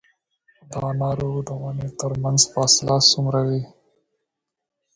[0.69, 3.61] د انارو د ونو ترمنځ فاصله څومره وي؟